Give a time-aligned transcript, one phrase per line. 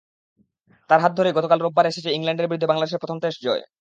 [0.89, 3.63] তাঁর হাত ধরেই গতকাল রোববার এসেছে ইংল্যান্ডের বিরুদ্ধে বাংলাদেশের প্রথম টেস্ট জয়।